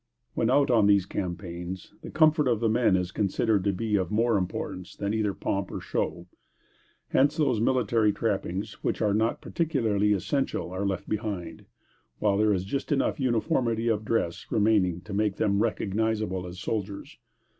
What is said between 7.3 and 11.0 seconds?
those military trappings which are not particularly essential, are